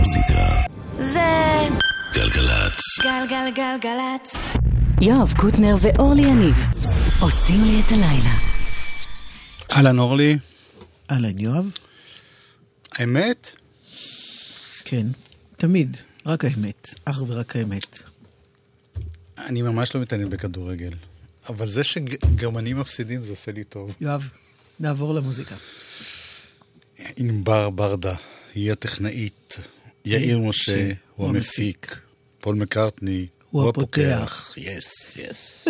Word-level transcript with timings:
המוזיקה. 0.00 0.62
זה 0.92 1.68
גלגלצ. 2.14 2.80
גלגלגלגלצ. 3.02 4.34
יואב 5.00 5.32
קוטנר 5.38 5.74
ואורלי 5.82 6.22
יניב 6.22 6.56
עושים 7.20 7.64
לי 7.64 7.80
את 7.80 7.92
הלילה. 7.92 8.34
אהלן 9.72 9.98
אורלי, 9.98 10.38
אהלן, 11.10 11.38
יואב? 11.38 11.70
האמת? 12.92 13.50
כן, 14.84 15.06
תמיד, 15.56 15.96
רק 16.26 16.44
האמת, 16.44 16.94
אך 17.04 17.22
ורק 17.26 17.56
האמת. 17.56 18.02
אני 19.38 19.62
ממש 19.62 19.94
לא 19.94 20.00
מתעניין 20.00 20.30
בכדורגל, 20.30 20.92
אבל 21.48 21.68
זה 21.68 21.84
שגרמנים 21.84 22.80
מפסידים 22.80 23.24
זה 23.24 23.30
עושה 23.30 23.52
לי 23.52 23.64
טוב. 23.64 23.94
יואב, 24.00 24.30
נעבור 24.80 25.14
למוזיקה. 25.14 25.54
ענבר 27.16 27.70
ברדה, 27.70 28.14
היא 28.54 28.72
הטכנאית, 28.72 29.56
יאיר 30.04 30.38
משה 30.38 30.92
הוא 31.14 31.28
המפיק, 31.28 31.96
פול 32.40 32.54
מקארטני 32.54 33.26
הוא 33.50 33.68
הפותח. 33.68 34.54
יס, 34.56 35.16
יס. 35.16 35.68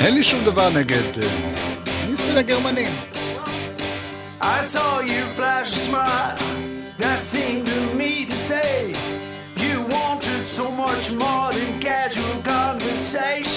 אין 0.00 0.14
לי 0.14 0.22
שום 0.22 0.44
דבר 0.44 0.70
נגד... 0.70 1.22
אה, 1.22 1.52
אני 2.04 2.16
שונא 2.16 2.42
גרמנים. 2.42 2.92
I 4.40 4.62
saw 4.74 5.00
you 5.00 5.22
flash 5.38 5.70
a 5.72 5.82
smile 5.88 6.36
that 6.98 7.20
seemed 7.22 7.66
to 7.66 7.78
me 8.00 8.12
to 8.30 8.36
say 8.50 8.92
you 9.64 9.74
wanted 9.96 10.42
so 10.58 10.66
much 10.84 11.04
more 11.22 11.48
than 11.56 11.70
casual 11.80 12.36
conversation. 12.54 13.51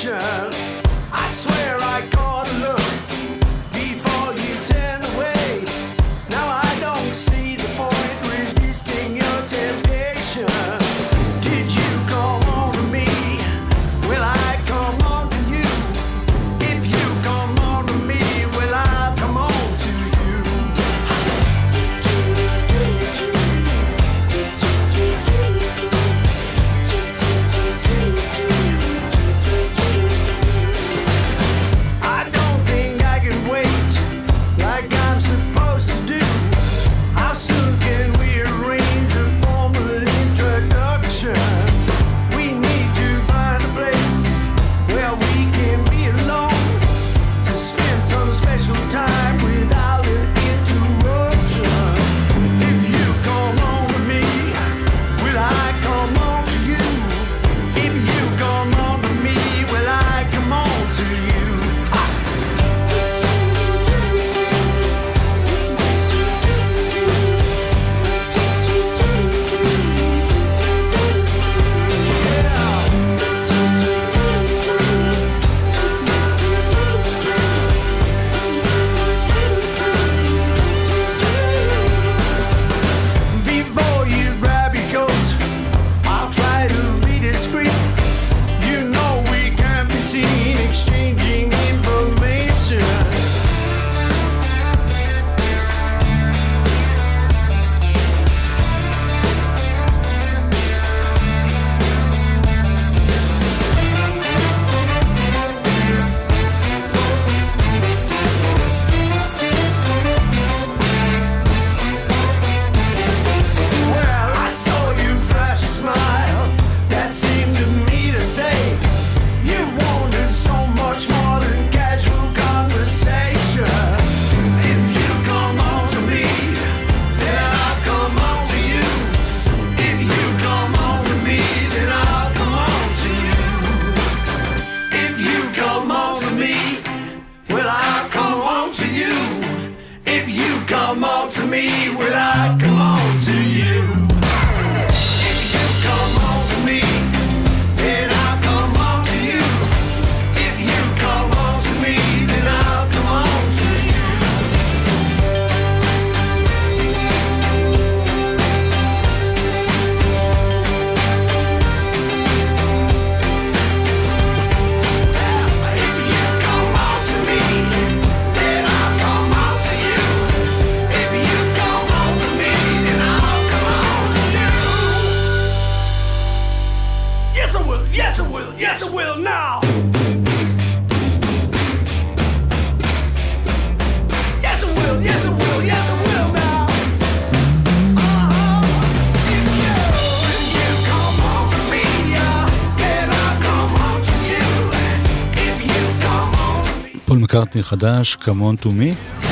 חדש, 197.66 198.18
Come 198.22 198.42
on 198.42 198.66
to 198.66 198.68
me. 198.68 199.24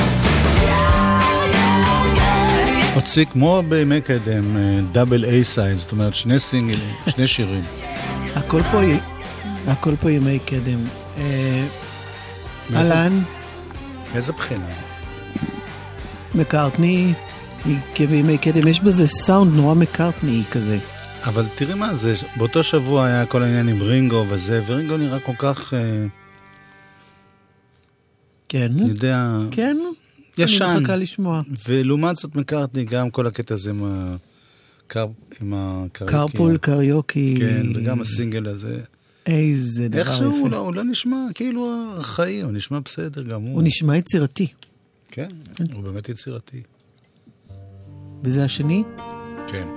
הוציא 2.94 3.24
כמו 3.24 3.62
בימי 3.68 4.00
קדם, 4.00 4.56
דאבל 4.92 5.24
איי 5.24 5.44
סייד, 5.44 5.78
זאת 5.78 5.92
אומרת 5.92 6.14
שני 6.14 6.40
סינגלים, 6.40 6.94
שני 7.16 7.28
שירים. 7.28 7.62
הכל 8.36 8.62
פה, 8.72 8.80
הכל 9.66 9.96
פה 9.96 10.10
ימי 10.10 10.38
קדם. 10.38 10.78
אה, 11.18 11.64
אהלן, 12.74 13.20
איזה 14.14 14.32
בחינה? 14.32 14.68
מקארטני, 16.34 17.12
כבימי 17.94 18.38
קדם, 18.38 18.68
יש 18.68 18.80
בזה 18.80 19.08
סאונד 19.08 19.54
נורא 19.54 19.74
מקארטני 19.74 20.42
כזה. 20.50 20.78
אבל 21.24 21.46
תראי 21.54 21.74
מה 21.74 21.94
זה, 21.94 22.14
באותו 22.36 22.64
שבוע 22.64 23.06
היה 23.06 23.26
כל 23.26 23.42
העניין 23.42 23.68
עם 23.68 23.82
רינגו 23.82 24.24
וזה, 24.28 24.62
ורינגו 24.66 24.96
נראה 24.96 25.20
כל 25.20 25.32
כך, 25.38 25.74
אה, 25.74 26.06
כן. 28.54 28.72
אני 28.78 28.88
יודע... 28.88 29.38
כן? 29.50 29.76
ישן. 30.38 30.64
אני 30.64 30.80
מחכה 30.80 30.96
לשמוע. 30.96 31.40
ולעומת 31.68 32.16
זאת 32.16 32.36
מקארטני, 32.36 32.84
גם 32.84 33.10
כל 33.10 33.26
הקטע 33.26 33.54
הזה 33.54 33.70
עם 33.70 33.84
ה... 33.84 34.16
קר... 34.86 35.06
עם 35.40 35.52
הקריוקי. 35.56 36.12
קרפול, 36.12 36.56
קריוקי. 36.56 37.34
כן, 37.38 37.62
וגם 37.74 38.00
הסינגל 38.00 38.48
הזה. 38.48 38.80
איזה 39.26 39.88
דבר 39.88 40.00
יפה. 40.00 40.10
איכשהו 40.10 40.30
הוא, 40.30 40.50
לא, 40.50 40.56
הוא 40.56 40.74
לא 40.74 40.84
נשמע 40.84 41.26
כאילו 41.34 41.84
ארכאי, 41.96 42.40
הוא 42.42 42.52
נשמע 42.52 42.78
בסדר 42.80 43.22
גם 43.22 43.42
הוא 43.42 43.54
הוא 43.54 43.62
נשמע 43.62 43.96
יצירתי. 43.96 44.46
כן, 45.10 45.28
כן, 45.54 45.64
הוא 45.72 45.82
באמת 45.82 46.08
יצירתי. 46.08 46.62
וזה 48.24 48.44
השני? 48.44 48.82
כן. 49.46 49.68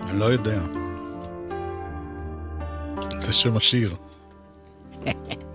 אני 0.00 0.18
לא 0.18 0.24
יודע. 0.24 0.62
זה 3.20 3.32
שם 3.32 3.56
השיר. 3.56 3.94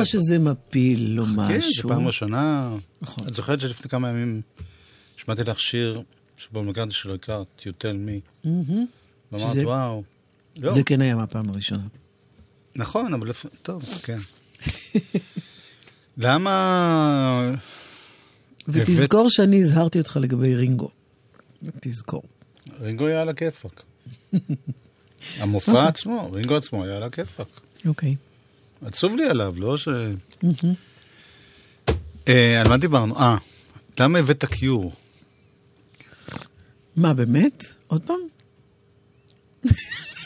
לך 0.00 0.06
שזה 0.06 0.38
מפיל 0.38 1.10
לא 1.10 1.22
או 1.22 1.26
משהו. 1.26 1.48
כן, 1.48 1.82
זו 1.82 1.88
פעם 1.88 2.06
ראשונה. 2.06 2.74
נכון. 3.02 3.24
את 3.28 3.34
זוכרת 3.34 3.60
שלפני 3.60 3.90
כמה 3.90 4.08
ימים 4.08 4.40
שמעתי 5.16 5.44
לך 5.44 5.60
שיר 5.60 6.02
שבו 6.36 6.62
מנגנתי 6.62 6.94
שלא 6.94 7.14
הכרת, 7.14 7.46
You 7.60 7.70
tell 7.82 8.08
me. 8.08 8.46
Mm-hmm. 8.46 8.72
ואמרת, 9.32 9.56
וואו. 9.64 10.02
לא. 10.58 10.70
זה 10.70 10.82
כן 10.82 11.00
היה 11.00 11.14
מהפעם 11.14 11.50
הראשונה. 11.50 11.86
נכון, 12.76 13.14
אבל 13.14 13.32
טוב, 13.62 13.82
כן. 14.04 14.18
למה... 16.18 17.54
ותזכור 18.68 19.28
שאני 19.28 19.60
הזהרתי 19.60 19.98
אותך 19.98 20.18
לגבי 20.22 20.54
רינגו. 20.54 20.88
תזכור. 21.80 22.22
רינגו 22.80 23.06
היה 23.06 23.22
על 23.22 23.28
הכיפאק. 23.28 23.82
המופע 25.38 25.72
אוקיי. 25.72 25.88
עצמו, 25.88 26.32
רינגו 26.32 26.56
עצמו 26.56 26.84
היה 26.84 26.96
על 26.96 27.02
הכיפאק. 27.02 27.60
אוקיי. 27.86 28.10
Okay. 28.10 28.29
עצוב 28.82 29.16
לי 29.16 29.24
עליו, 29.24 29.54
לא 29.58 29.76
ש... 29.76 29.88
אה, 32.28 32.60
על 32.60 32.68
מה 32.68 32.76
דיברנו? 32.76 33.18
אה, 33.18 33.36
למה 34.00 34.18
הבאת 34.18 34.44
קיור? 34.44 34.94
מה, 36.96 37.14
באמת? 37.14 37.64
עוד 37.86 38.02
פעם? 38.06 38.20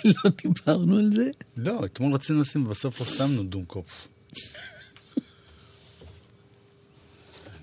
לא 0.04 0.30
דיברנו 0.42 0.96
על 0.96 1.12
זה? 1.12 1.30
לא, 1.56 1.84
אתמול 1.84 2.14
רצינו 2.14 2.40
לשים, 2.40 2.66
ובסוף 2.66 3.00
לא 3.00 3.06
שמנו 3.06 3.42
דונקופ. 3.42 3.86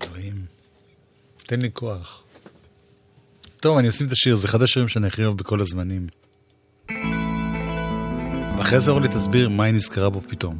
אלוהים, 0.02 0.44
תן 1.36 1.60
לי 1.60 1.70
כוח. 1.72 2.22
טוב, 3.60 3.78
אני 3.78 3.88
אשים 3.88 4.06
את 4.06 4.12
השיר, 4.12 4.36
זה 4.36 4.46
אחד 4.46 4.62
השירים 4.62 4.88
שאני 4.88 5.06
הכי 5.06 5.24
אוהב 5.24 5.36
בכל 5.36 5.60
הזמנים. 5.60 6.06
ואחרי 8.58 8.80
זה 8.80 8.90
אורלי 8.90 9.08
תסביר 9.08 9.48
מה 9.48 9.64
היא 9.64 9.74
נזכרה 9.74 10.10
בו 10.10 10.20
פתאום. 10.20 10.54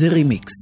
זה 0.00 0.08
רימיקס 0.08 0.52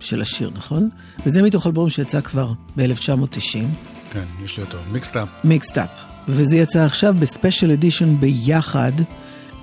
של 0.00 0.22
השיר, 0.22 0.50
נכון? 0.54 0.88
וזה 1.26 1.42
מתוך 1.42 1.66
אלבום 1.66 1.90
שיצא 1.90 2.20
כבר 2.20 2.52
ב-1990, 2.76 3.64
כן, 4.12 4.24
יש 4.44 4.56
לי 4.56 4.62
אותו. 4.64 4.78
מיקסטאפ. 4.90 5.28
מיקסטאפ. 5.44 5.88
וזה 6.28 6.56
יצא 6.56 6.84
עכשיו 6.84 7.14
ב 7.20 7.26
special 7.26 7.70
edition 7.70 8.16
ביחד 8.20 8.92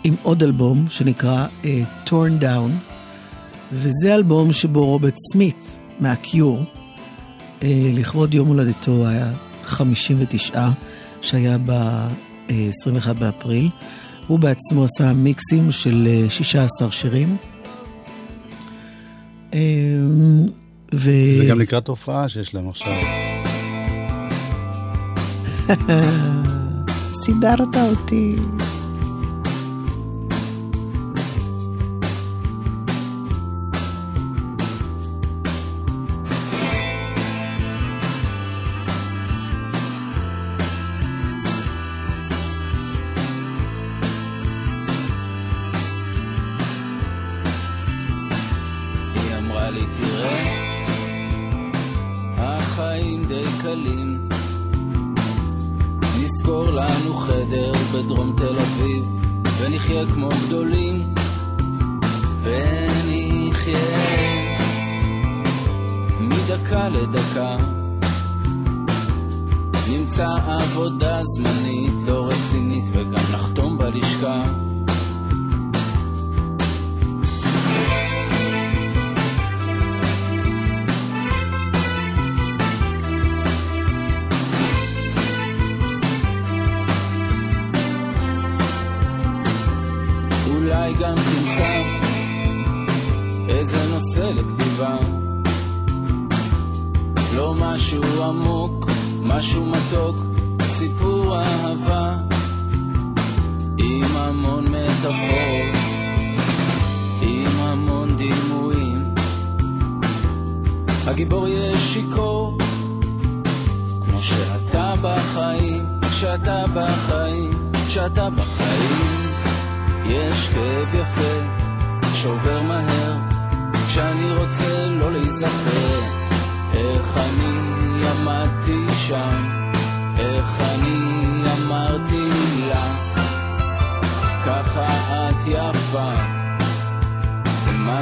עם 0.03 0.15
עוד 0.23 0.43
אלבום 0.43 0.85
שנקרא 0.89 1.47
uh, 1.63 1.65
Torn 2.05 2.43
Down, 2.43 2.71
וזה 3.71 4.15
אלבום 4.15 4.53
שבו 4.53 4.85
רוברט 4.85 5.15
סמית 5.31 5.77
מהקיור, 5.99 6.63
uh, 6.63 7.63
לכבוד 7.93 8.33
יום 8.33 8.47
הולדתו 8.47 9.07
היה 9.07 9.33
59, 9.63 10.69
שהיה 11.21 11.57
ב-21 11.65 13.13
באפריל. 13.13 13.69
הוא 14.27 14.39
בעצמו 14.39 14.83
עשה 14.83 15.13
מיקסים 15.13 15.71
של 15.71 16.07
אה, 16.07 16.29
16 16.29 16.91
שירים. 16.91 17.37
אה, 19.53 19.59
ו... 20.93 21.11
זה 21.37 21.45
גם 21.49 21.59
לקראת 21.59 21.87
הופעה 21.87 22.29
שיש 22.29 22.55
להם 22.55 22.69
עכשיו. 22.69 22.91
סידרת 27.23 27.75
אותי. 27.75 28.35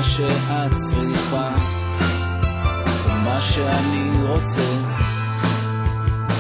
שאת 0.08 0.72
צריכה. 0.78 1.50
זה 2.98 3.14
מה 3.14 3.40
שאני 3.40 4.12
רוצה. 4.28 4.62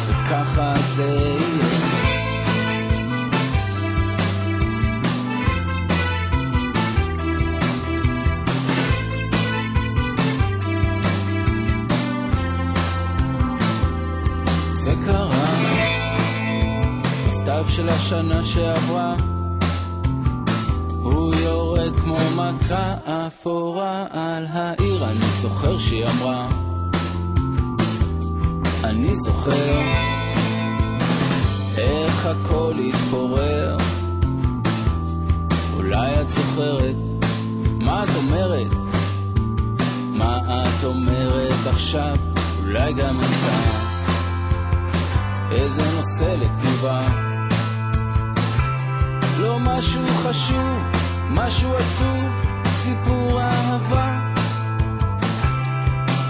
וככה 0.07 0.73
זה 0.77 1.03
יהיה. 1.03 2.07
זה 14.73 14.93
קרה. 15.05 15.47
בסתיו 17.27 17.65
של 17.67 17.89
השנה 17.89 18.43
שעברה 18.43 19.36
כמו 22.07 22.17
מכה 22.35 22.95
אפורה 23.05 24.05
על 24.11 24.45
העיר 24.49 25.05
אני 25.05 25.25
זוכר 25.41 25.77
שהיא 25.77 26.05
אמרה 26.05 26.47
אני 28.83 29.15
זוכר 29.15 29.81
איך 31.77 32.25
הכל 32.25 32.73
התפורר 32.87 33.77
אולי 35.75 36.21
את 36.21 36.29
זוכרת 36.29 36.95
מה 37.79 38.03
את 38.03 38.09
אומרת? 38.15 38.71
מה 40.11 40.37
את 40.39 40.83
אומרת 40.83 41.67
עכשיו? 41.69 42.17
אולי 42.59 42.93
גם 42.93 43.15
יצא 43.15 43.57
איזה 45.51 45.81
נושא 45.95 46.35
לכתיבה. 46.41 47.05
לא 49.39 49.59
משהו 49.59 50.01
חשוב, 50.07 50.86
משהו 51.29 51.73
עצוב, 51.75 52.29
סיפור 52.65 53.41
אהבה. 53.41 54.19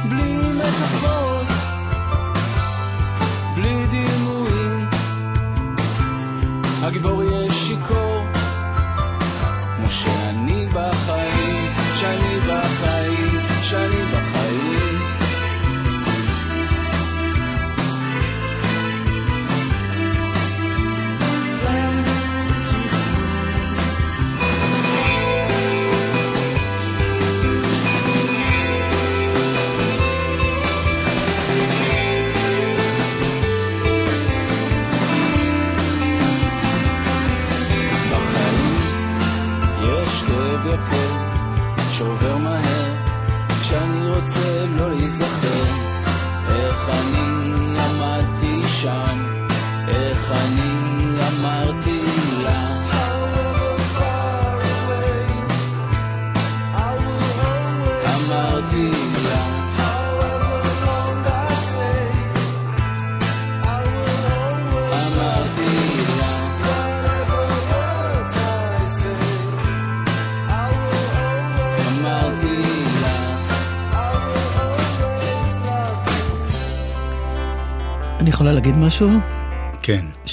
בלי 0.09 0.37
מטאפורות, 0.37 1.47
בלי 3.55 3.85
דימויים. 3.87 4.89
הגיבור 6.83 7.23
יהיה 7.23 7.46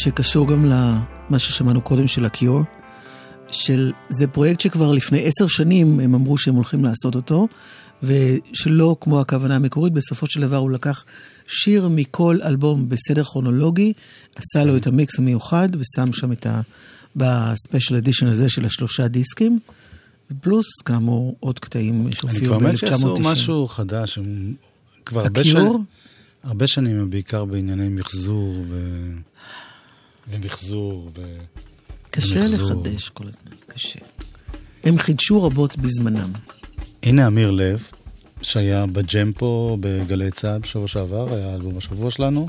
שקשור 0.05 0.49
גם 0.49 0.64
למה 0.64 1.38
ששמענו 1.38 1.81
קודם 1.81 2.07
של 2.07 2.25
הקיור, 2.25 2.62
של, 3.51 3.93
זה 4.09 4.27
פרויקט 4.27 4.61
שכבר 4.61 4.93
לפני 4.93 5.25
עשר 5.25 5.47
שנים 5.47 6.01
הם 6.01 6.14
אמרו 6.14 6.38
שהם 6.38 6.55
הולכים 6.55 6.85
לעשות 6.85 7.14
אותו, 7.14 7.49
ושלא 8.03 8.97
כמו 9.01 9.21
הכוונה 9.21 9.57
המקורית, 9.57 9.93
בסופו 9.93 10.27
של 10.27 10.40
דבר 10.40 10.57
הוא 10.57 10.71
לקח 10.71 11.05
שיר 11.47 11.88
מכל 11.88 12.38
אלבום 12.43 12.88
בסדר 12.88 13.25
כרונולוגי, 13.25 13.93
עשה 14.37 14.64
לו 14.64 14.77
את 14.77 14.87
המיקס 14.87 15.19
המיוחד 15.19 15.69
ושם 15.79 16.12
שם 16.12 16.33
את 16.33 16.47
ה... 16.47 16.61
בספיישל 17.17 17.97
אדישן 17.97 18.27
הזה 18.27 18.49
של 18.49 18.64
השלושה 18.64 19.09
דיסקים, 19.09 19.59
פלוס 20.40 20.67
כאמור 20.85 21.37
עוד 21.40 21.59
קטעים 21.59 22.07
אני 22.07 22.14
שהופיעו 22.14 22.59
כבר 22.59 22.69
מת 22.69 22.79
שעשו 22.79 23.14
ב-1990. 23.14 23.29
משהו 23.29 23.69
חדש, 23.69 24.19
הם 24.19 24.55
כבר 25.07 25.21
הרבה 25.21 25.40
הקיור? 25.40 25.73
שנים, 25.73 25.85
הרבה 26.43 26.67
שנים 26.67 27.01
הם 27.01 27.11
בעיקר 27.11 27.45
בענייני 27.45 27.88
מחזור 27.88 28.64
ו... 28.69 29.07
ומחזור 30.28 31.10
ו... 31.16 31.22
קשה 32.10 32.40
ומחזור. 32.40 32.70
לחדש 32.70 33.08
כל 33.08 33.24
הזמן, 33.28 33.56
קשה. 33.66 33.98
הם 34.84 34.98
חידשו 34.98 35.42
רבות 35.42 35.76
בזמנם. 35.76 36.32
הנה 37.02 37.26
אמיר 37.26 37.50
לב, 37.50 37.82
שהיה 38.42 38.87
בג'ם 38.87 39.32
פה 39.32 39.76
בגלי 39.80 40.30
צה"ל 40.30 40.58
בשבוע 40.58 40.88
שעבר, 40.88 41.34
היה 41.34 41.54
אלבום 41.54 41.78
השבוע 41.78 42.10
שלנו. 42.10 42.48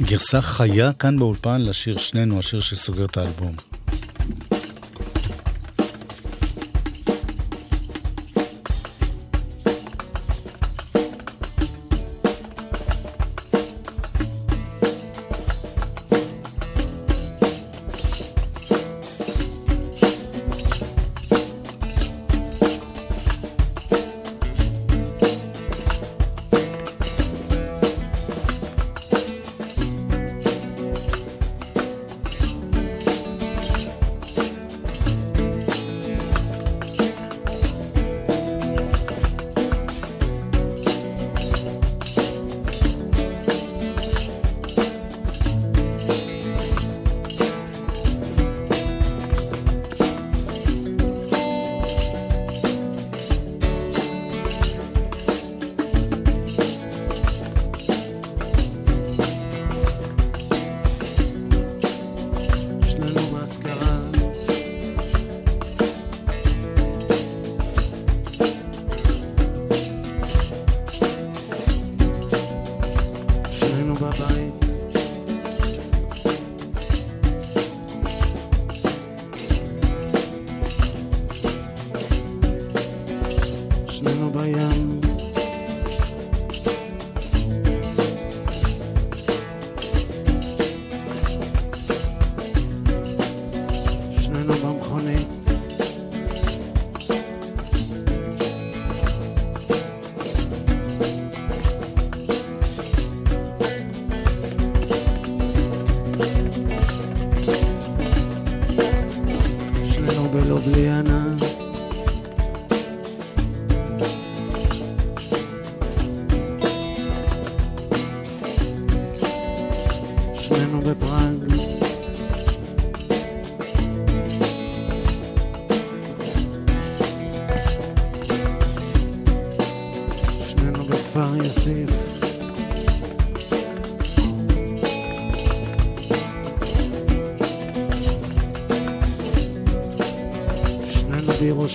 גרסה 0.00 0.42
חיה 0.42 0.92
כאן 0.92 1.18
באולפן 1.18 1.60
לשיר 1.60 1.96
שנינו, 1.96 2.38
השיר 2.38 2.60
שסוגר 2.60 3.04
את 3.04 3.16
האלבום. 3.16 3.71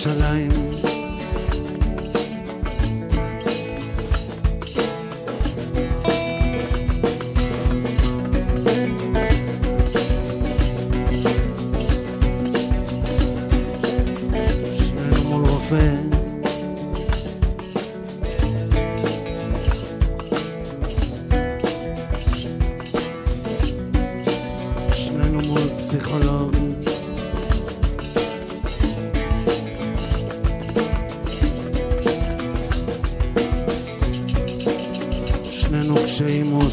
שנינו 0.02 0.57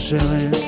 Jerusalem. 0.06 0.65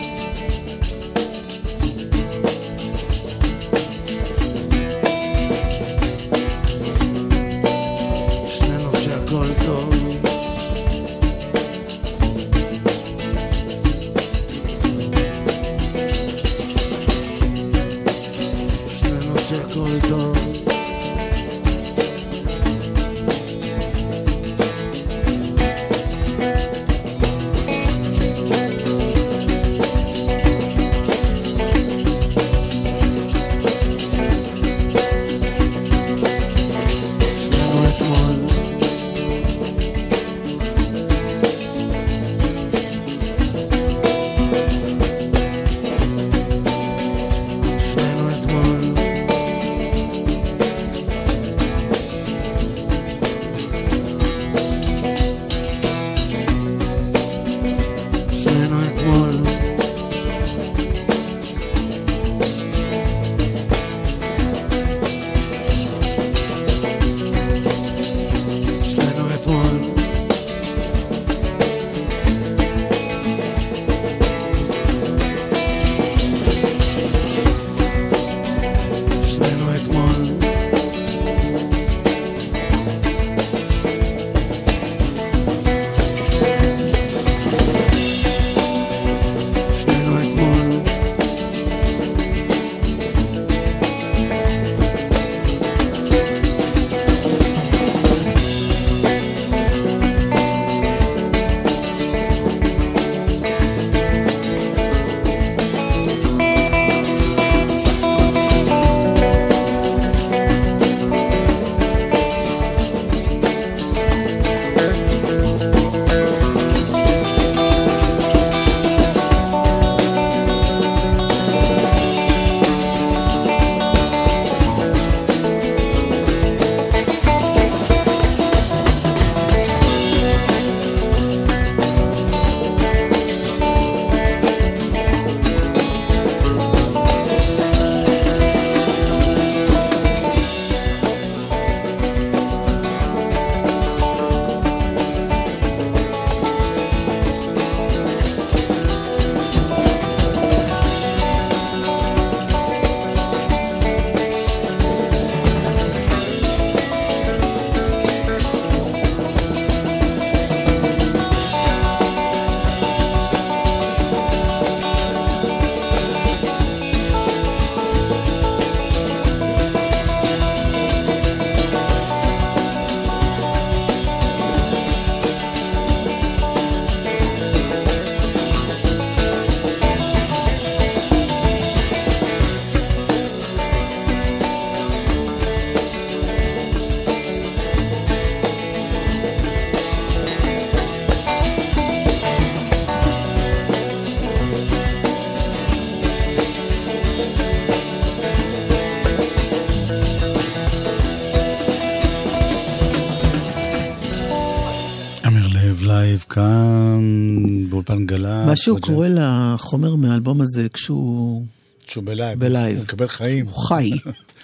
גל"צ. 208.76 208.84
משהו 208.84 208.94
בג'ם. 208.94 208.96
קורה 208.96 209.08
לחומר 209.10 209.96
מהאלבום 209.96 210.42
הזה 210.42 210.68
כשהוא 210.74 211.46
שהוא 211.88 212.04
בלייב. 212.04 212.40
בלייב. 212.40 212.78
הוא 212.78 212.84
מקבל 212.84 213.08
חיים. 213.08 213.46
הוא 213.46 213.54
חי. 213.54 213.92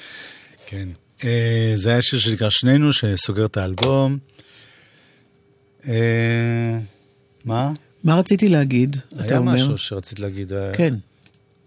כן. 0.69 0.89
אה, 1.23 1.71
זה 1.75 1.89
היה 1.89 2.01
שיר 2.01 2.19
שנקרא 2.19 2.49
שנינו, 2.49 2.93
שסוגר 2.93 3.45
את 3.45 3.57
האלבום. 3.57 4.17
אה, 5.87 6.79
מה? 7.45 7.71
מה 8.03 8.15
רציתי 8.15 8.49
להגיד? 8.49 8.97
היה? 9.17 9.41
משהו 9.41 9.77
שרצית 9.77 10.19
להגיד. 10.19 10.53
אה, 10.53 10.73
כן. 10.73 10.93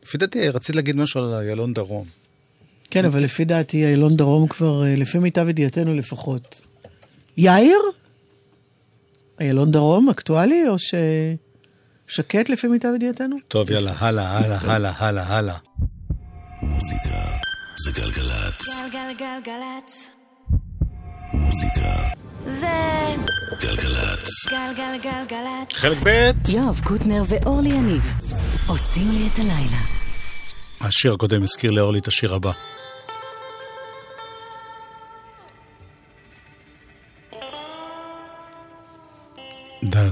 לפי 0.03 0.19
דעתי 0.19 0.49
רצית 0.49 0.77
להגיד 0.77 0.97
משהו 0.97 1.21
על 1.21 1.35
איילון 1.35 1.75
דרום. 1.75 2.05
כן, 2.91 3.05
אבל 3.05 3.23
לפי 3.23 3.45
דעתי 3.45 3.87
איילון 3.87 4.17
דרום 4.17 4.49
כבר, 4.49 4.83
לפי 4.97 5.19
מיטב 5.19 5.49
ידיעתנו 5.49 5.95
לפחות. 5.95 6.63
יאיר? 7.37 7.79
איילון 9.41 9.71
דרום 9.71 10.09
אקטואלי 10.09 10.69
או 10.69 10.79
ש... 10.79 10.95
שקט 12.09 12.49
לפי 12.49 12.69
מיטב 12.69 12.89
ידיעתנו? 12.97 13.37
טוב, 13.49 13.71
יאללה, 13.71 13.93
הלאה, 13.99 14.39
הלאה, 14.39 14.59
הלאה, 14.63 14.93
הלאה, 14.99 15.37
הלאה. 15.37 15.57
מוזיקה 16.63 17.11
זה 17.85 17.91
גלגלצ. 18.01 18.67
גלגלגלגלצ. 18.69 20.11
מוזיקה 21.33 22.09
זה 22.45 23.15
גלגלצ. 23.61 24.47
גלגלגלגלצ. 24.51 25.73
חלק 25.73 25.99
ב', 26.03 26.31
יואב 26.49 26.81
קוטנר 26.85 27.23
ואורלי 27.29 27.69
יניב 27.69 28.03
עושים 28.67 29.11
לי 29.13 29.29
את 29.35 29.39
הלילה. 29.39 29.81
השיר 30.81 31.13
הקודם 31.13 31.43
הזכיר 31.43 31.71
לאורלי 31.71 31.99
את 31.99 32.09
השיר 32.09 32.35
הבא. 32.35 32.53
דה 39.85 40.11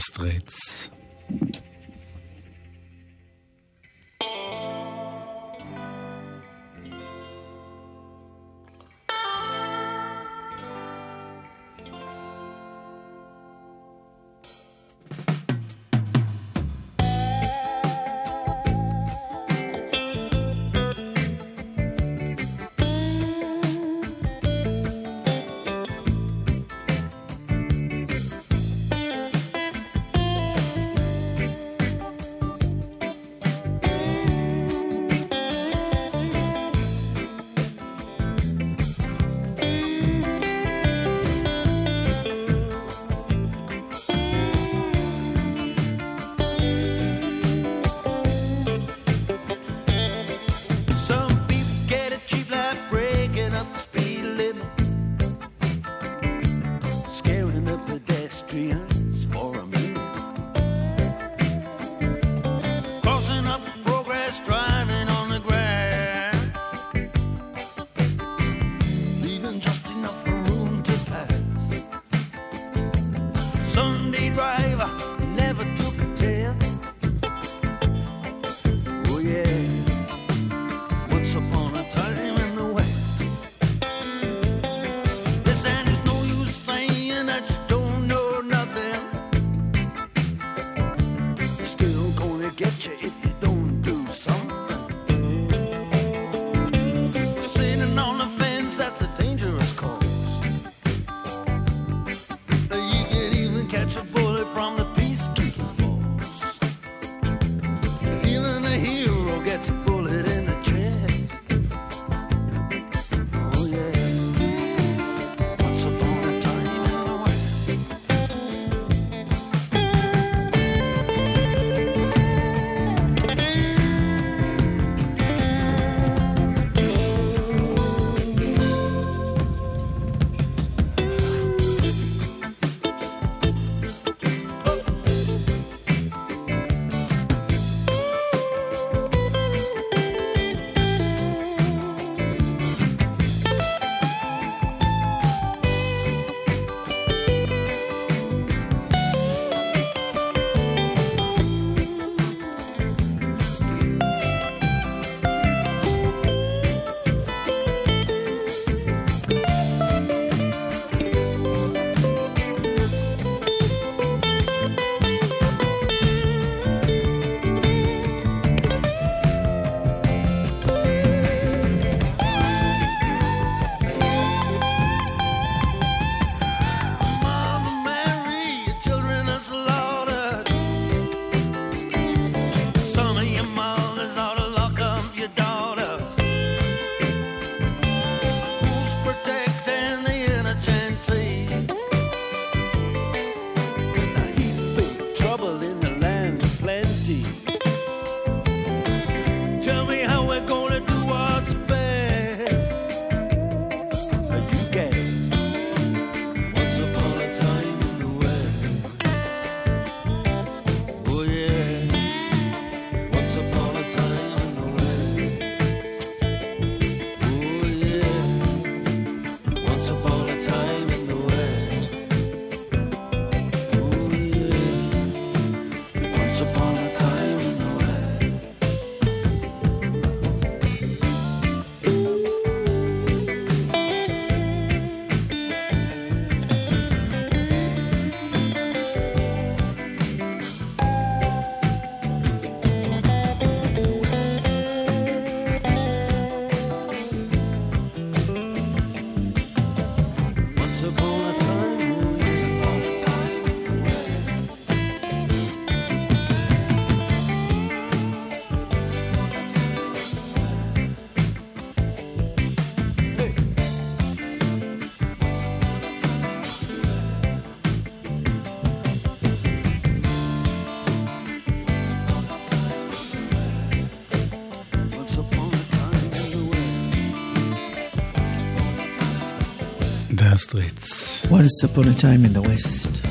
Straits. 280.44 281.22
Once 281.22 281.64
upon 281.64 281.84
a 281.84 282.00
time 282.00 282.24
in 282.26 282.36
the 282.36 282.48
West. 282.48 283.06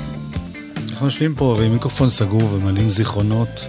אנחנו 0.90 1.06
יושבים 1.06 1.36
פה 1.36 1.56
ועם 1.60 1.72
מיקרופון 1.72 2.10
סגור 2.10 2.54
ומעלים 2.54 2.90
זיכרונות 2.90 3.66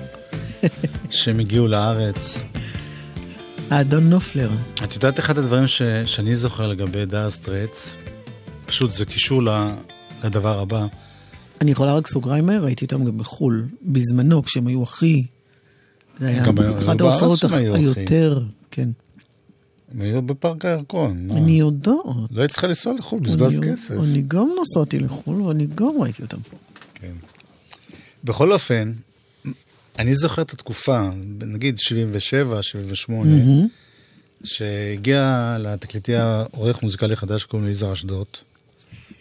שהם 1.11 1.41
הגיעו 1.41 1.67
לארץ. 1.67 2.39
האדון 3.71 4.11
נופלר. 4.11 4.51
את 4.85 4.95
יודעת 4.95 5.19
אחד 5.19 5.39
הדברים 5.39 5.67
ש... 5.67 5.83
שאני 6.07 6.37
זוכר 6.37 6.69
לגבי 6.69 7.07
Dire 7.07 7.31
Straits? 7.31 7.95
פשוט 8.67 8.93
זה 8.93 9.05
קישור. 9.05 9.43
לדבר 10.25 10.59
הבא. 10.61 10.87
אני 11.61 11.71
יכולה 11.71 11.95
רק 11.95 12.07
סוגריים 12.07 12.47
מהר, 12.47 12.65
ראיתי 12.65 12.85
אותם 12.85 13.05
גם 13.05 13.19
בחו"ל, 13.19 13.69
בזמנו, 13.83 14.43
כשהם 14.43 14.67
היו 14.67 14.83
הכי... 14.83 15.27
זה 16.19 16.27
היה 16.27 16.45
אחת 16.79 17.01
ההופעות. 17.01 17.45
היותר, 17.53 18.43
כן. 18.71 18.89
הם 19.95 20.01
היו 20.01 20.23
בפארק 20.23 20.65
הירקון. 20.65 21.29
אני 21.31 21.53
יודעת. 21.59 21.95
לא 22.31 22.41
היית 22.41 22.51
צריכה 22.51 22.67
לנסוע 22.67 22.93
לחו"ל, 22.99 23.21
בזבז 23.21 23.57
אני- 23.57 23.73
כסף. 23.73 23.91
אני 23.91 24.23
גם 24.29 24.49
נסעתי 24.61 24.99
לחו"ל 24.99 25.43
ואני 25.43 25.67
גם 25.75 25.91
ראיתי 26.01 26.23
אותם 26.23 26.37
פה. 26.51 26.57
כן. 26.95 27.13
בכל 28.25 28.53
אופן, 28.53 28.93
אני 29.99 30.15
זוכר 30.15 30.43
את 30.43 30.53
התקופה, 30.53 31.11
נגיד 31.41 31.79
77, 31.79 32.63
78, 32.63 33.31
שהגיע 34.45 35.57
לתקליטי 35.61 36.13
עורך 36.51 36.83
מוזיקלי 36.83 37.17
חדש 37.17 37.43
שקוראים 37.43 37.65
לו 37.67 37.73
יזהר 37.73 37.93
אשדוד. 37.93 38.27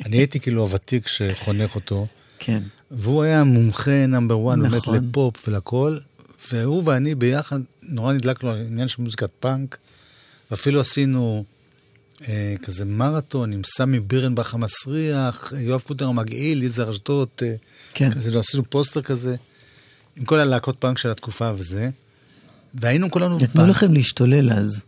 אני 0.05 0.17
הייתי 0.17 0.39
כאילו 0.39 0.61
הוותיק 0.61 1.07
שחונך 1.07 1.75
אותו, 1.75 2.07
כן. 2.39 2.59
והוא 2.91 3.23
היה 3.23 3.43
מומחה 3.43 4.05
נאמבר 4.05 4.49
1 4.49 4.57
באמת 4.59 4.73
נכון. 4.73 4.95
לפופ 5.09 5.47
ולכל, 5.47 5.97
והוא 6.51 6.83
ואני 6.85 7.15
ביחד 7.15 7.59
נורא 7.83 8.13
נדלקנו 8.13 8.49
על 8.49 8.61
עניין 8.61 8.87
של 8.87 9.01
מוזיקת 9.01 9.29
פאנק, 9.39 9.77
ואפילו 10.51 10.81
עשינו 10.81 11.43
אה, 12.29 12.55
כזה 12.63 12.85
מרתון 12.85 13.53
עם 13.53 13.61
סמי 13.65 13.99
בירנבך 13.99 14.53
המסריח, 14.53 15.53
יואב 15.57 15.81
קוטנר 15.81 16.07
המגעיל, 16.07 16.63
יזהר 16.63 16.91
אשדות, 16.91 17.27
אה, 17.41 17.55
כן. 17.93 18.11
כזה, 18.13 18.31
לא, 18.31 18.39
עשינו 18.39 18.63
פוסטר 18.69 19.01
כזה, 19.01 19.35
עם 20.15 20.25
כל 20.25 20.39
הלהקות 20.39 20.75
פאנק 20.79 20.97
של 20.97 21.09
התקופה 21.09 21.51
וזה, 21.55 21.89
והיינו 22.73 23.11
כולנו 23.11 23.37
נתנו. 23.37 23.67
לכם 23.67 23.93
להשתולל 23.93 24.51
אז. 24.53 24.83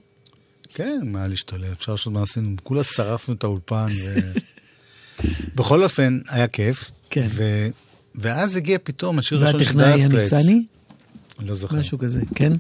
כן, 0.74 1.00
מה 1.04 1.28
להשתולל, 1.28 1.72
אפשר 1.72 1.92
לעשות 1.92 2.14
מה 2.14 2.24
עשינו, 2.24 2.56
כולה 2.64 2.84
שרפנו 2.84 3.34
את 3.34 3.44
האולפן. 3.44 3.88
ו... 4.06 4.32
בכל 5.56 5.84
אופן, 5.84 6.20
היה 6.28 6.48
כיף. 6.48 6.92
כן. 7.10 7.28
ו... 7.30 7.68
ואז 8.16 8.56
הגיע 8.56 8.78
פתאום 8.84 9.20
השיר 9.20 9.38
הראשון 9.38 9.64
של 9.64 9.78
והטכנאי 9.78 10.08
דאסטרץ. 10.08 10.34
הניצני? 10.34 10.66
לא 11.40 11.56
זוכר. 11.56 11.76
משהו 11.76 11.98
כזה, 11.98 12.22
כן? 12.36 12.54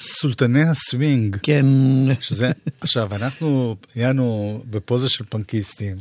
סולטני 0.00 0.62
הסווינג. 0.62 1.36
כן. 1.42 1.66
שזה, 2.20 2.50
עכשיו, 2.80 3.14
אנחנו 3.14 3.76
היינו 3.94 4.60
בפוזה 4.70 5.08
של 5.08 5.24
פנקיסטים, 5.28 5.96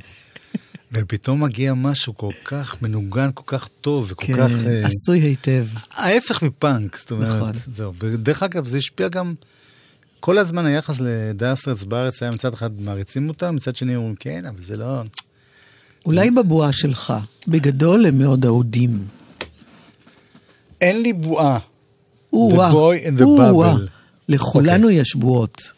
ופתאום 0.92 1.44
מגיע 1.44 1.74
משהו 1.74 2.18
כל 2.18 2.32
כך 2.46 2.82
מנוגן, 2.82 3.30
כל 3.34 3.44
כך 3.46 3.70
טוב, 3.82 4.08
וכל 4.10 4.26
כן, 4.26 4.38
כך... 4.38 4.52
אה, 4.68 4.88
עשוי 4.88 5.20
היטב. 5.20 5.66
ההפך 5.92 6.44
מפאנק, 6.44 6.98
זאת 6.98 7.12
אומרת, 7.12 7.36
נכון. 7.36 7.52
זהו. 7.68 7.94
ודרך 8.00 8.44
אגב, 8.44 8.66
זה 8.66 8.78
השפיע 8.78 9.08
גם, 9.08 9.34
כל 10.20 10.38
הזמן 10.38 10.66
היחס 10.66 11.00
לדאסטרץ 11.00 11.84
בארץ 11.84 12.24
היה 12.24 12.32
מצד 12.32 12.54
אחד 12.54 12.82
מעריצים 12.82 13.30
אותם, 13.30 13.56
מצד 13.56 13.76
שני 13.76 13.96
אומרים, 13.96 14.16
כן, 14.16 14.46
אבל 14.46 14.62
זה 14.62 14.78
לא... 14.78 15.02
אולי 16.06 16.32
בבועה 16.32 16.74
שלך. 16.74 17.14
בגדול 17.48 18.06
הם 18.06 18.18
מאוד 18.18 18.46
אהודים. 18.46 19.08
אין 20.82 21.02
לי 21.02 21.14
בועה. 21.14 21.60
או-אה, 22.34 22.72
או-אה. 23.50 23.76
לכולנו 24.30 24.90
יש 24.90 25.16
בועות. 25.16 25.72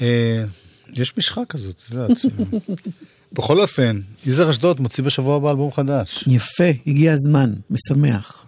אה, 0.00 0.44
יש 0.92 1.12
משחה 1.18 1.40
כזאת, 1.48 1.74
את 1.86 1.92
יודעת. 1.94 2.18
ש- 2.18 2.26
בכל 3.32 3.60
אופן, 3.60 4.00
יזהר 4.26 4.50
אשדוד 4.50 4.80
מוציא 4.80 5.04
בשבוע 5.04 5.36
הבא 5.36 5.50
אלבום 5.50 5.72
חדש. 5.72 6.24
יפה, 6.26 6.64
הגיע 6.86 7.12
הזמן, 7.12 7.52
משמח. 7.70 8.44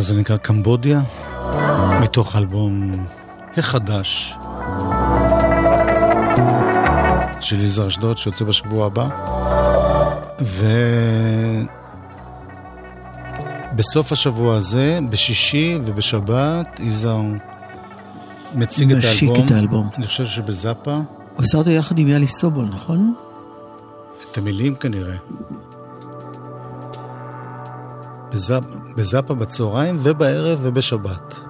הזה 0.00 0.20
נקרא 0.20 0.36
קמבודיה, 0.36 1.02
מתוך 2.00 2.34
האלבום 2.34 3.06
החדש 3.56 4.34
של 7.40 7.60
יזהר 7.60 7.86
אשדוד, 7.86 8.18
שיוצא 8.18 8.44
בשבוע 8.44 8.86
הבא. 8.86 9.08
ובסוף 13.74 14.12
השבוע 14.12 14.56
הזה, 14.56 14.98
בשישי 15.10 15.78
ובשבת, 15.84 16.80
יזהר 16.80 17.22
מציג 18.54 18.92
את 18.92 19.04
האלבום. 19.04 19.44
את 19.46 19.50
האלבום. 19.50 19.88
אני 19.96 20.06
חושב 20.06 20.26
שבזאפה, 20.26 20.94
הוא 20.94 21.04
עשה 21.38 21.58
אותו 21.58 21.70
יחד 21.70 21.98
עם 21.98 22.08
יאלי 22.08 22.26
סובול, 22.26 22.64
נכון? 22.64 23.14
את 24.30 24.38
המילים 24.38 24.74
כנראה. 24.74 25.16
בזאפ, 28.32 28.64
בזאפה 28.96 29.34
בצהריים 29.34 29.96
ובערב 30.02 30.58
ובשבת. 30.62 31.40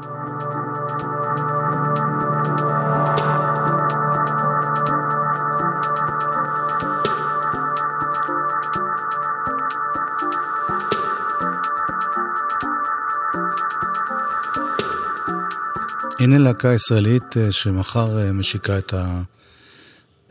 הנה 16.21 16.39
להקה 16.39 16.75
ישראלית 16.75 17.37
אה, 17.37 17.53
שמחר 17.53 18.19
אה, 18.19 18.33
משיקה 18.33 18.79
את. 18.79 18.95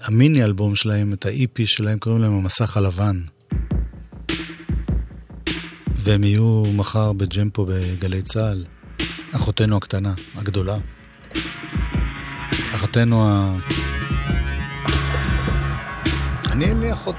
המיני 0.02 0.44
אלבום 0.44 0.76
שלהם, 0.76 1.14
את 1.14 1.26
ה-EP 1.26 1.64
שלהם, 1.66 2.00
קוראים 2.00 2.22
להם 2.22 2.34
המסך 2.34 2.78
הלבן. 2.78 3.22
והם 6.04 6.24
יהיו 6.24 6.64
מחר 6.76 7.14
בג'ם 7.14 7.50
פה 7.50 7.66
בגלי 7.70 8.22
צה"ל. 8.22 8.66
אחותנו 9.36 9.78
הקטנה, 9.78 10.14
הגדולה. 10.36 10.78
אחותנו 12.76 13.28
ה... 13.28 13.58
אני 16.52 16.66
אין 16.66 16.80
לי 16.80 16.94
אחות. 16.94 17.16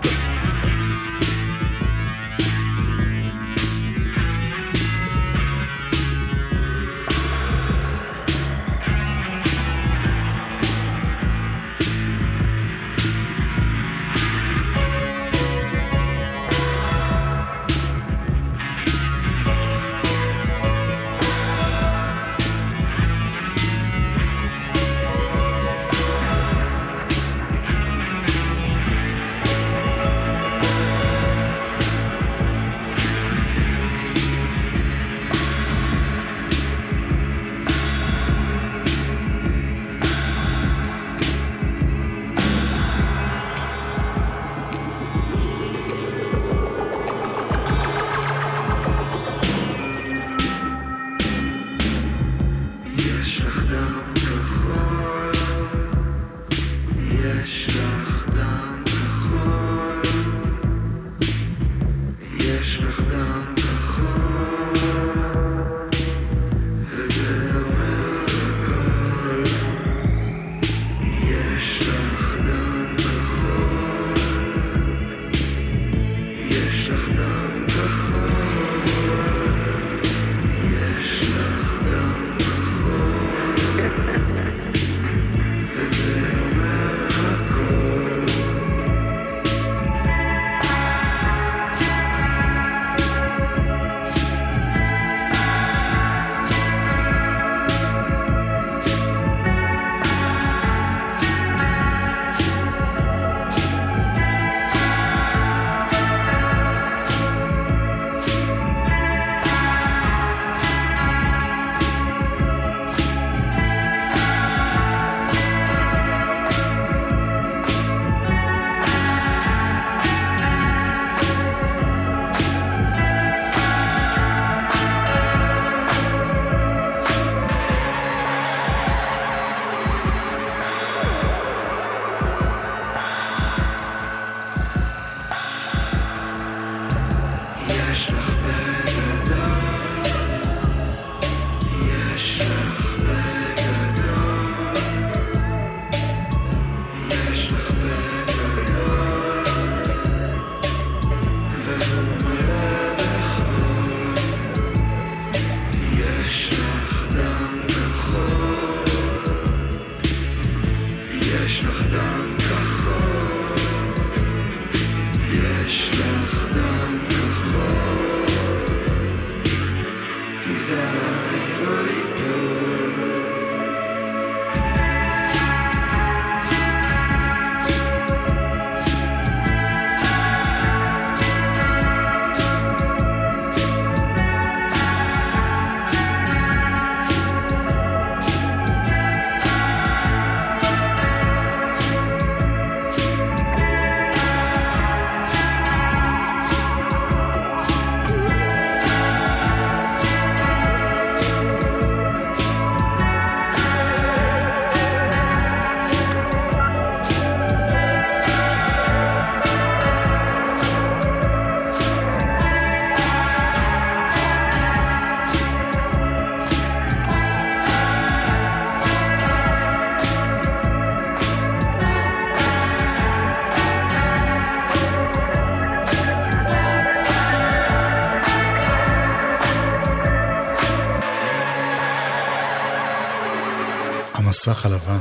המסך 234.49 234.67
הלבן. 234.67 234.99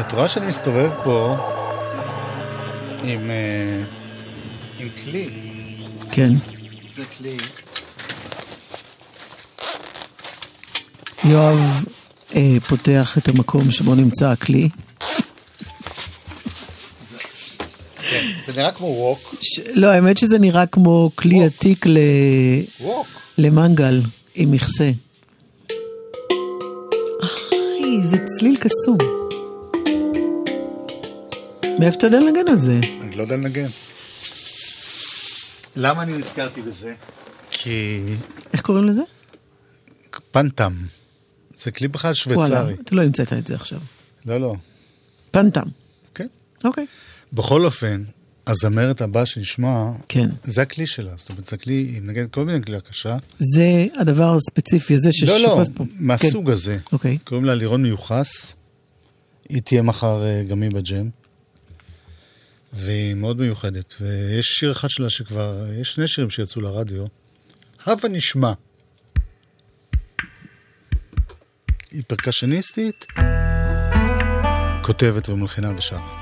את 0.00 0.12
רואה 0.12 0.28
שאני 0.28 0.46
מסתובב 0.46 0.90
פה 1.04 1.36
עם, 3.04 3.30
אה, 3.30 3.84
עם 4.78 4.88
כלי. 5.04 5.30
כן. 6.10 6.32
זה 6.86 7.02
כלי. 7.18 7.36
יואב 11.24 11.84
אה, 12.34 12.56
פותח 12.68 13.18
את 13.18 13.28
המקום 13.28 13.70
שבו 13.70 13.94
נמצא 13.94 14.30
הכלי. 14.30 14.68
זה 18.46 18.52
נראה 18.52 18.72
כמו 18.72 18.86
ווק. 18.86 19.34
ש... 19.40 19.60
לא, 19.74 19.86
האמת 19.86 20.18
שזה 20.18 20.38
נראה 20.38 20.66
כמו 20.66 21.10
כלי 21.14 21.44
עתיק 21.44 21.86
ל... 21.86 21.98
ווק. 22.80 23.06
למנגל 23.38 24.00
עם 24.34 24.50
מכסה. 24.50 24.90
איי, 27.52 28.04
זה 28.04 28.16
צליל 28.24 28.56
קסום. 28.56 28.98
מאיפה 31.80 31.96
אתה 31.98 32.06
יודע 32.06 32.20
לנגן 32.20 32.48
על 32.48 32.56
זה? 32.56 32.80
אני 33.00 33.16
לא 33.16 33.22
יודע 33.22 33.36
לנגן. 33.36 33.68
למה 35.76 36.02
אני 36.02 36.18
נזכרתי 36.18 36.62
בזה? 36.62 36.94
כי 37.50 38.00
איך 38.52 38.60
קוראים 38.60 38.84
לזה? 38.84 39.02
פנטם. 40.30 40.72
זה 41.56 41.70
כלי 41.70 41.88
בכלל 41.88 42.12
וואלה, 42.26 42.46
שוויצרי. 42.46 42.74
אתה 42.84 42.94
לא 42.94 43.02
המצאת 43.02 43.32
את 43.32 43.46
זה 43.46 43.54
עכשיו. 43.54 43.80
לא, 44.26 44.40
לא. 44.40 44.54
פנטם. 45.30 45.66
כן. 46.14 46.26
אוקיי. 46.64 46.86
בכל 47.32 47.64
אופן, 47.64 48.02
הזמרת 48.46 49.00
הבאה 49.00 49.26
שנשמע, 49.26 49.92
כן. 50.08 50.30
זה 50.44 50.62
הכלי 50.62 50.86
שלה. 50.86 51.12
זאת 51.16 51.30
אומרת, 51.30 51.46
זה 51.46 51.56
כלי, 51.56 51.74
היא 51.74 52.00
מנגנת 52.02 52.30
כל 52.30 52.44
מיני 52.44 52.62
כלי 52.64 52.76
הקשה. 52.76 53.16
זה 53.38 53.86
הדבר 53.98 54.34
הספציפי 54.34 54.94
הזה 54.94 55.10
לא, 55.26 55.32
לא, 55.32 55.38
ששוכב 55.38 55.64
פה. 55.74 55.84
מהסוג 55.94 56.46
כן. 56.46 56.52
הזה. 56.52 56.78
אוקיי. 56.92 57.18
קוראים 57.18 57.44
לה 57.44 57.54
לירון 57.54 57.82
מיוחס. 57.82 58.54
היא 59.48 59.62
תהיה 59.62 59.82
מחר 59.82 60.24
אה, 60.24 60.44
גם 60.44 60.62
היא 60.62 60.70
בג'ם. 60.70 61.08
והיא 62.72 63.14
מאוד 63.14 63.38
מיוחדת. 63.38 63.94
ויש 64.00 64.46
שיר 64.46 64.72
אחד 64.72 64.90
שלה 64.90 65.10
שכבר, 65.10 65.66
יש 65.80 65.94
שני 65.94 66.08
שירים 66.08 66.30
שיצאו 66.30 66.60
לרדיו. 66.60 67.04
הבה 67.86 68.08
נשמע. 68.08 68.52
היא 71.90 72.02
פרקשניסטית, 72.06 73.06
כותבת 74.82 75.28
ומלחינה 75.28 75.72
ושרה. 75.78 76.21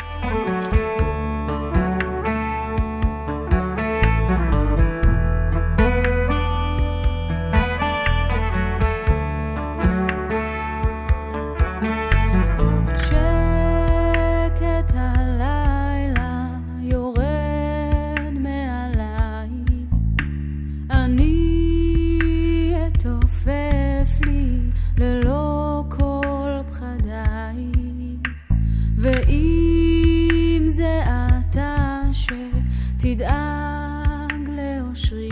水 34.95 35.29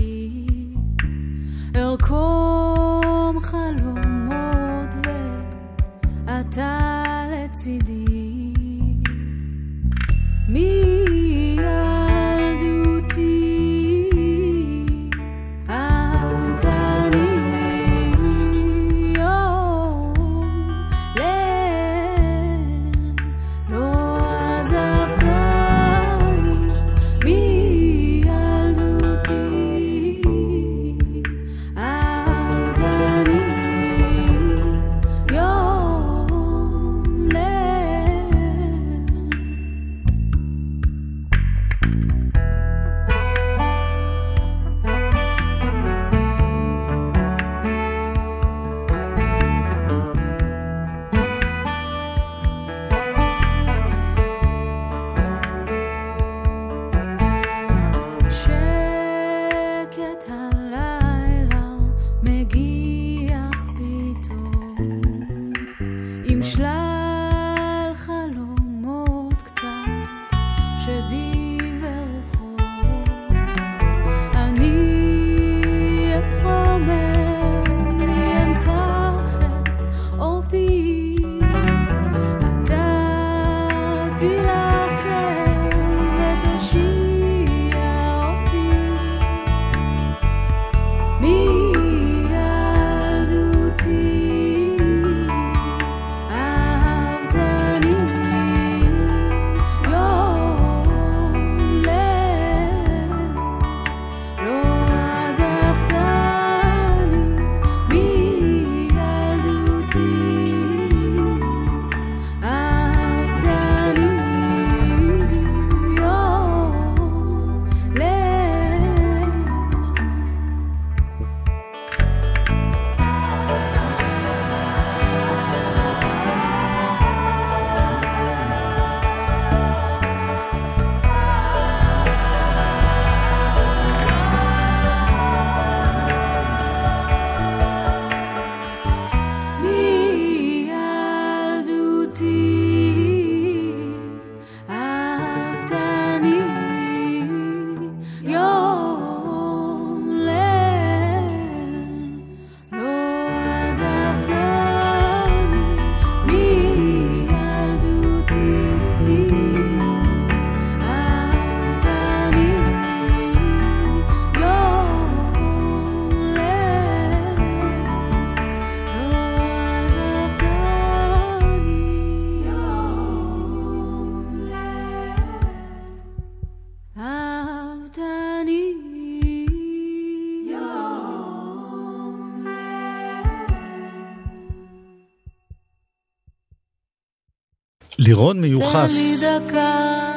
לירון 188.09 188.41
מיוחס. 188.41 189.23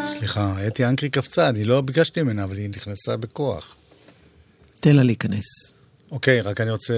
סליחה, 0.05 0.67
אתי 0.67 0.85
אנקרי 0.85 1.09
קפצה, 1.09 1.49
אני 1.49 1.65
לא 1.65 1.81
ביקשתי 1.81 2.23
ממנה, 2.23 2.43
אבל 2.43 2.57
היא 2.57 2.69
נכנסה 2.69 3.17
בכוח. 3.17 3.75
תן 4.79 4.95
לה 4.95 5.03
להיכנס. 5.03 5.45
אוקיי, 6.11 6.41
רק 6.41 6.61
אני 6.61 6.71
רוצה 6.71 6.93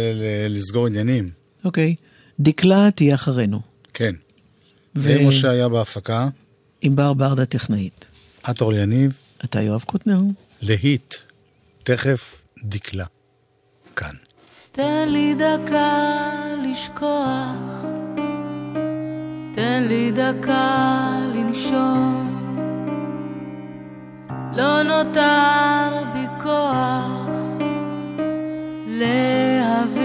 לסגור 0.49 0.87
עניינים. 0.87 1.29
אוקיי. 1.65 1.95
דקלה 2.39 2.91
תהיה 2.95 3.15
אחרינו. 3.15 3.61
כן. 3.93 4.15
ו- 4.95 5.15
ומשה 5.19 5.49
היה 5.49 5.69
בהפקה, 5.69 6.27
ענבר 6.81 7.13
ברדה 7.13 7.45
טכנאית. 7.45 8.05
את 8.49 8.61
אורלי 8.61 8.81
יניב, 8.81 9.17
אתה 9.43 9.61
יואב 9.61 9.83
קוטנר? 9.83 10.19
להיט, 10.61 11.15
תכף 11.83 12.35
דקלה. 12.63 13.05
כאן. 13.95 14.15
תן 14.71 15.09
לי 15.09 15.35
דקה 15.35 16.01
לשכוח, 16.71 17.83
תן 19.55 19.83
לי 19.87 20.11
דקה 20.11 21.09
לנשום. 21.33 22.29
לא 24.55 24.83
נותר 24.83 26.03
בי 26.13 26.25
כוח 26.43 27.29
להבין 28.87 30.02